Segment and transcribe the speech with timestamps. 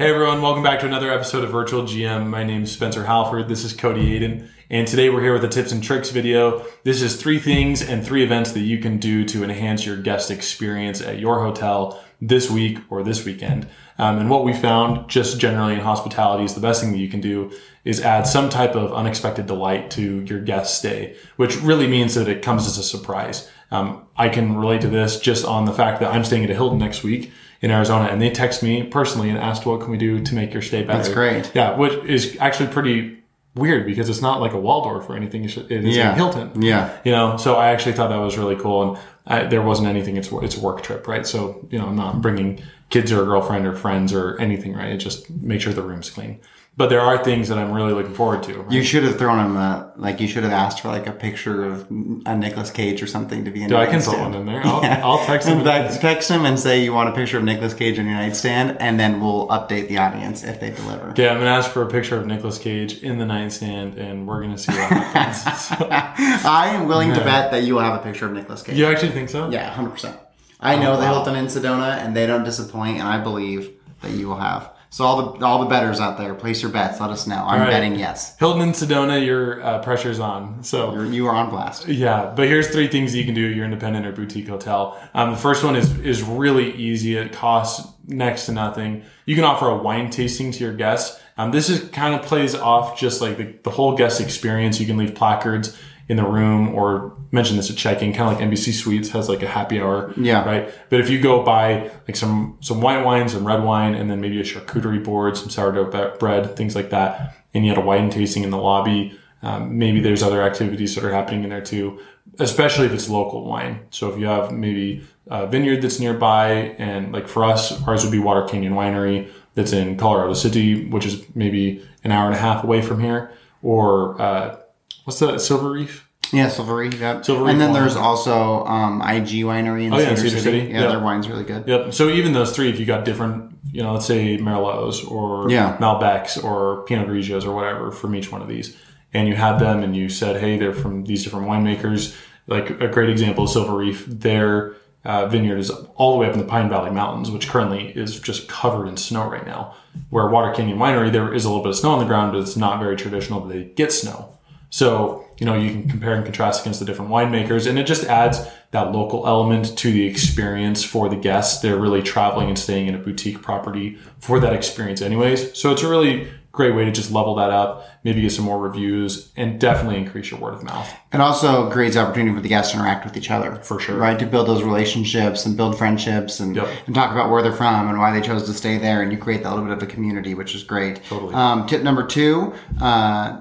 [0.00, 2.26] Hey everyone, welcome back to another episode of Virtual GM.
[2.26, 3.48] My name is Spencer Halford.
[3.48, 4.48] This is Cody Aiden.
[4.70, 6.64] And today we're here with a tips and tricks video.
[6.84, 10.30] This is three things and three events that you can do to enhance your guest
[10.30, 13.68] experience at your hotel this week or this weekend.
[13.98, 17.10] Um, and what we found just generally in hospitality is the best thing that you
[17.10, 17.52] can do
[17.84, 22.26] is add some type of unexpected delight to your guest stay, which really means that
[22.26, 23.50] it comes as a surprise.
[23.70, 26.54] Um, I can relate to this just on the fact that I'm staying at a
[26.54, 29.98] Hilton next week in Arizona, and they text me personally and asked, "What can we
[29.98, 31.50] do to make your stay better?" That's great.
[31.54, 33.18] Yeah, which is actually pretty
[33.54, 35.44] weird because it's not like a Waldorf or anything.
[35.44, 36.12] It is Yeah.
[36.12, 36.50] a Hilton.
[36.62, 36.88] Yeah.
[37.04, 40.16] You know, so I actually thought that was really cool, and I, there wasn't anything.
[40.16, 41.26] It's it's a work trip, right?
[41.26, 44.92] So you know, I'm not bringing kids or a girlfriend or friends or anything, right?
[44.92, 46.40] It just make sure the room's clean.
[46.76, 48.62] But there are things that I'm really looking forward to.
[48.62, 48.72] right?
[48.72, 50.18] You should have thrown him a uh, like.
[50.20, 53.50] You should have asked for like a picture of a Nicolas Cage or something to
[53.50, 53.70] be in.
[53.70, 54.62] Your I can put one in there.
[54.64, 54.80] I'll,
[55.18, 57.98] I'll text In fact, text him and say you want a picture of Nicolas Cage
[57.98, 61.10] on your nightstand, and then we'll update the audience if they deliver.
[61.10, 64.40] Okay, I'm gonna ask for a picture of Nicolas Cage in the nightstand, and we're
[64.40, 65.42] gonna see what happens.
[65.68, 68.78] So- I am willing to bet that you will have a picture of Nicolas Cage.
[68.78, 69.50] you actually think so?
[69.50, 70.16] Yeah, hundred percent.
[70.60, 71.14] I know the wow.
[71.14, 73.70] Hilton in Sedona, and they don't disappoint, and I believe
[74.02, 74.70] that you will have.
[74.92, 77.00] So all the all the betters out there, place your bets.
[77.00, 77.36] Let us know.
[77.46, 77.70] I'm right.
[77.70, 78.36] betting yes.
[78.38, 80.64] Hilton and Sedona, your uh, pressure's on.
[80.64, 81.86] So You're, you are on blast.
[81.86, 85.00] Yeah, but here's three things you can do at your independent or boutique hotel.
[85.14, 87.16] Um, the first one is is really easy.
[87.16, 89.04] It costs next to nothing.
[89.26, 91.22] You can offer a wine tasting to your guests.
[91.38, 94.80] Um, this is kind of plays off just like the, the whole guest experience.
[94.80, 95.78] You can leave placards
[96.10, 99.44] in the room or mention this at check-in, kind of like Embassy Suites has like
[99.44, 100.12] a happy hour.
[100.16, 100.44] Yeah.
[100.44, 100.68] Right.
[100.88, 104.20] But if you go buy like some some white wine, some red wine, and then
[104.20, 108.10] maybe a charcuterie board, some sourdough bread, things like that, and you had a wine
[108.10, 109.16] tasting in the lobby.
[109.42, 112.00] Um, maybe there's other activities that are happening in there too,
[112.40, 113.86] especially if it's local wine.
[113.90, 118.12] So if you have maybe a vineyard that's nearby, and like for us, ours would
[118.12, 122.38] be Water Canyon Winery that's in Colorado City, which is maybe an hour and a
[122.38, 123.30] half away from here,
[123.62, 124.58] or uh,
[125.04, 126.09] what's the Silver Reef?
[126.32, 126.88] Yeah, Silvery.
[126.90, 127.24] Yep.
[127.24, 130.40] Silver and then there's also um, IG Winery in Oh, yeah, Cedar, City.
[130.40, 130.58] City.
[130.72, 130.86] Yeah, Yeah.
[130.88, 131.66] their wine's really good.
[131.66, 131.94] Yep.
[131.94, 135.76] So even those three, if you got different, you know, let's say Merlots or Yeah.
[135.78, 138.76] Malbecs or Pinot Grigios or whatever from each one of these,
[139.12, 142.16] and you had them and you said, hey, they're from these different winemakers.
[142.46, 144.06] Like a great example is Silver Reef.
[144.06, 144.74] Their
[145.04, 148.20] uh, vineyard is all the way up in the Pine Valley Mountains, which currently is
[148.20, 149.74] just covered in snow right now.
[150.10, 152.40] Where Water Canyon Winery, there is a little bit of snow on the ground, but
[152.40, 154.28] it's not very traditional that they get snow.
[154.70, 158.04] So, you know, you can compare and contrast against the different winemakers and it just
[158.04, 161.60] adds that local element to the experience for the guests.
[161.60, 165.58] They're really traveling and staying in a boutique property for that experience anyways.
[165.58, 168.58] So it's a really great way to just level that up, maybe get some more
[168.58, 170.92] reviews and definitely increase your word of mouth.
[171.12, 173.54] It also creates opportunity for the guests to interact with each other.
[173.62, 173.96] For sure.
[173.96, 174.18] Right?
[174.18, 176.68] To build those relationships and build friendships and, Yep.
[176.86, 179.00] and talk about where they're from and why they chose to stay there.
[179.02, 181.00] And you create that little bit of a community, which is great.
[181.08, 181.34] Totally.
[181.34, 183.40] Um, tip number two, uh,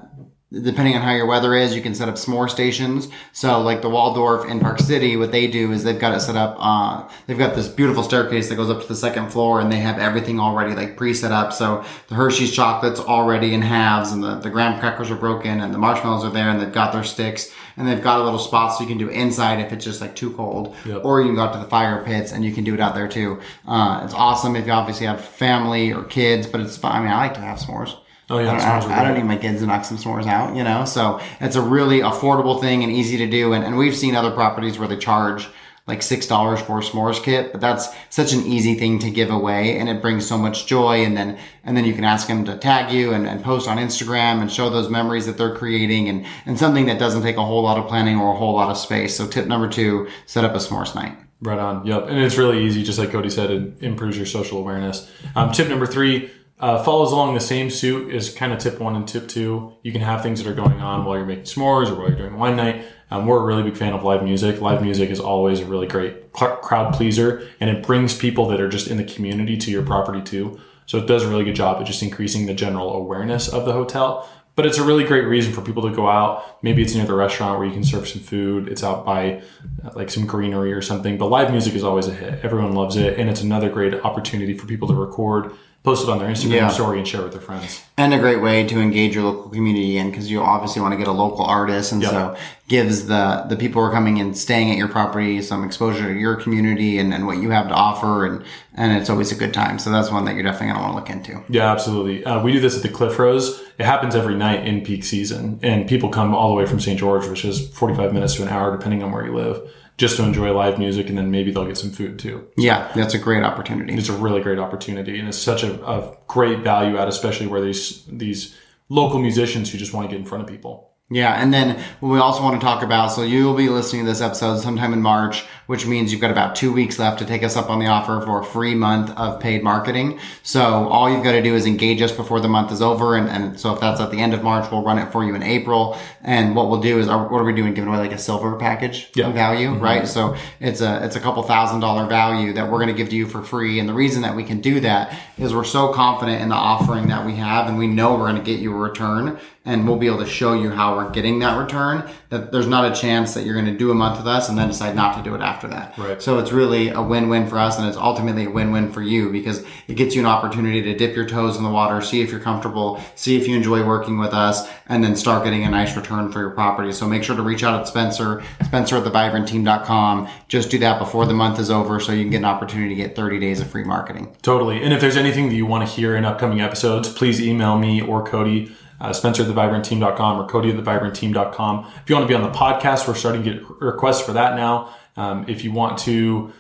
[0.52, 3.08] depending on how your weather is, you can set up s'more stations.
[3.34, 6.36] So like the Waldorf in Park City, what they do is they've got it set
[6.36, 9.72] up, uh, they've got this beautiful staircase that goes up to the second floor and
[9.72, 11.54] they have everything already like pre-set up.
[11.54, 15.72] So the Hershey's chocolate's already in halves and the, the graham crackers are broken and
[15.74, 18.74] the marshmallows are there and they've got their sticks and they've got a little spot
[18.76, 21.06] so you can do inside if it's just like too cold Yep.
[21.06, 22.96] or you can go out to the fire pits and you can do it out
[22.96, 23.40] there too.
[23.68, 26.92] Uh, it's awesome if you obviously have family or kids, but it's fun.
[26.92, 27.96] I mean, I like to have s'mores.
[28.30, 30.56] Oh, yeah, I don't, I I don't need my kids to knock some s'mores out,
[30.56, 30.86] you know?
[30.86, 33.54] So it's a really affordable thing and easy to do.
[33.54, 35.48] And, and we've seen other properties where they charge
[35.88, 39.80] like $6 for a s'mores kit, but that's such an easy thing to give away
[39.80, 41.04] and it brings so much joy.
[41.04, 43.78] And then, and then you can ask them to tag you and, and post on
[43.78, 47.44] Instagram and show those memories that they're creating and, and something that doesn't take a
[47.44, 49.16] whole lot of planning or a whole lot of space.
[49.16, 51.18] So tip number two, set up a s'mores night.
[51.42, 51.88] Right on.
[51.88, 52.10] Yep.
[52.10, 55.10] And it's really easy, just like Cody said, it improves your social awareness.
[55.36, 58.96] Um, tip number three uh, follows along the same suit as kind of tip one
[58.96, 59.74] and tip two.
[59.82, 62.18] You can have things that are going on while you're making s'mores or while you're
[62.18, 62.86] doing wine night.
[63.12, 64.62] Um, we're a really big fan of live music.
[64.62, 68.70] Live music is always a really great crowd pleaser and it brings people that are
[68.70, 70.60] just in the community to your property too.
[70.86, 73.74] So it does a really good job at just increasing the general awareness of the
[73.74, 74.28] hotel.
[74.56, 76.62] But it's a really great reason for people to go out.
[76.62, 78.68] Maybe it's near the restaurant where you can serve some food.
[78.68, 79.42] It's out by
[79.86, 81.18] uh, like some greenery or something.
[81.18, 82.44] But live music is always a hit.
[82.44, 83.18] Everyone loves it.
[83.18, 85.54] And it's another great opportunity for people to record,
[85.90, 86.68] post it on their Instagram Yeah.
[86.80, 87.82] story, and share with their friends.
[87.98, 90.98] and a great way to engage your local community and because you obviously want to
[90.98, 92.12] get a local artist and Yep.
[92.12, 92.36] so
[92.70, 96.18] gives the the people who are coming and staying at your property some exposure to
[96.26, 98.36] your community and, and what you have to offer and
[98.76, 100.94] and it's always a good time so that's one that you're definitely going to want
[100.94, 102.24] to look into Yeah, absolutely.
[102.24, 103.46] Uh, we do this at the Cliff Rose.
[103.80, 106.98] It happens every night in peak season, and people come all the way from St.
[107.00, 109.58] George, which is 45 minutes to an hour, depending on where you live.
[110.00, 112.48] Just to enjoy live music, and then maybe they'll get some food too.
[112.56, 113.94] Yeah, that's a great opportunity.
[113.94, 117.62] It's a really great opportunity, and it's such a, a great value add, especially where
[117.62, 118.58] these these
[118.88, 120.89] local musicians who just want to get in front of people.
[121.12, 124.22] Yeah, and then we also want to talk about so you'll be listening to this
[124.22, 127.58] episode sometime in March, which means you've got about two weeks left to take us
[127.58, 130.20] up on the offer for a free month of paid marketing.
[130.44, 133.28] So all you've got to do is engage us before the month is over, and,
[133.28, 135.42] and so if that's at the end of March, we'll run it for you in
[135.42, 135.98] April.
[136.24, 137.74] And what we'll do is, what are we doing?
[137.74, 139.32] Giving away like a silver package Yeah.
[139.32, 139.84] value, mm-hmm.
[139.84, 140.08] right?
[140.08, 143.16] So it's a it's a couple thousand dollar value that we're going to give to
[143.16, 143.80] you for free.
[143.80, 147.08] And the reason that we can do that is we're so confident in the offering
[147.08, 149.98] that we have, and we know we're going to get you a return, and we'll
[149.98, 152.10] be able to show you how we're getting that return.
[152.30, 154.58] That there's not a chance that you're going to do a month with us and
[154.58, 155.96] then decide not to do it after that.
[155.96, 156.20] Right.
[156.20, 159.64] So it's really a win-win for us, and it's ultimately a win-win for you because
[159.88, 162.40] it gets you an opportunity to dip your toes in the water, see if you're
[162.40, 166.32] comfortable, see if you enjoy working with us, and then start getting a nice return
[166.32, 166.92] for your property.
[166.92, 170.28] So make sure to reach out at Spencer, Spencer at thevibrantteam.com.
[170.48, 173.02] Just do that before the month is over so you can get an opportunity to
[173.02, 174.36] get 30 days of free marketing.
[174.42, 174.84] Totally.
[174.84, 178.02] And if there's anything that you want to hear in upcoming episodes, please email me
[178.02, 181.92] or Cody, uh, Spencer at thevibrantteam.com or Cody at thevibrantteam.com.
[182.04, 184.56] If you want to be on the podcast, we're starting to get requests for that
[184.56, 184.94] now.
[185.16, 186.54] Um, if you want to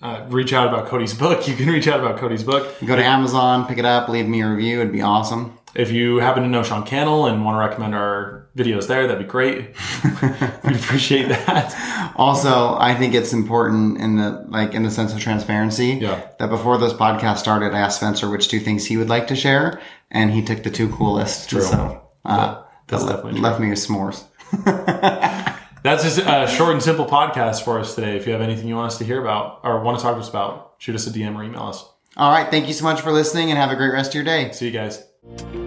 [0.00, 2.74] uh, reach out about Cody's book, you can reach out about Cody's book.
[2.84, 4.80] Go to Amazon, pick it up, leave me a review.
[4.80, 5.58] It'd be awesome.
[5.74, 9.24] If you happen to know Sean Cannell and want to recommend our videos there, that'd
[9.24, 9.74] be great.
[10.64, 12.12] We'd appreciate that.
[12.16, 15.98] Also, I think it's important in the like in the sense of transparency.
[16.00, 16.26] Yeah.
[16.38, 19.36] That before this podcast started, I asked Spencer which two things he would like to
[19.36, 19.80] share,
[20.10, 21.48] and he took the two coolest.
[21.48, 21.62] True.
[21.62, 24.24] So uh, That- that's that definitely left me with s'mores.
[25.82, 28.16] That's just a short and simple podcast for us today.
[28.16, 30.20] If you have anything you want us to hear about or want to talk to
[30.20, 31.84] us about, shoot us a DM or email us.
[32.16, 32.48] All right.
[32.50, 34.52] Thank you so much for listening, and have a great rest of your day.
[34.52, 35.61] See you guys.